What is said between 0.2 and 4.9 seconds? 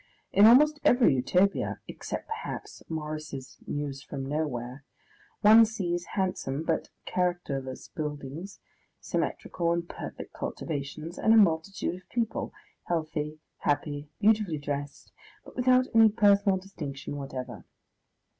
In almost every Utopia except, perhaps, Morris's "News from Nowhere"